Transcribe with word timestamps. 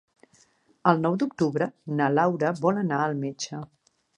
El 0.91 1.03
nou 1.03 1.17
d'octubre 1.23 1.67
na 1.99 2.09
Laura 2.17 2.53
vol 2.63 2.83
anar 2.85 3.03
al 3.09 3.17
metge. 3.25 3.65